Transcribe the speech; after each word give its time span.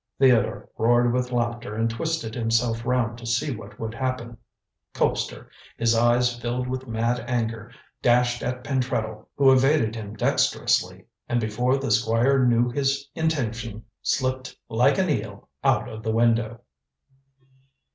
Theodore 0.17 0.67
roared 0.79 1.13
with 1.13 1.31
laughter 1.31 1.75
and 1.75 1.87
twisted 1.87 2.33
himself 2.33 2.87
round 2.87 3.19
to 3.19 3.25
see 3.27 3.55
what 3.55 3.79
would 3.79 3.93
happen. 3.93 4.35
Colpster, 4.95 5.47
his 5.77 5.93
eyes 5.93 6.35
filled 6.41 6.67
with 6.67 6.87
mad 6.87 7.23
anger, 7.27 7.71
dashed 8.01 8.41
at 8.41 8.63
Pentreddle, 8.63 9.27
who 9.35 9.51
evaded 9.51 9.93
him 9.95 10.15
dexterously, 10.15 11.05
and 11.29 11.39
before 11.39 11.77
the 11.77 11.91
Squire 11.91 12.43
knew 12.43 12.71
his 12.71 13.11
intention, 13.13 13.85
slipped 14.01 14.57
like 14.69 14.97
an 14.97 15.07
eel 15.07 15.47
out 15.63 15.87
of 15.87 16.01
the 16.01 16.11
window. 16.11 16.61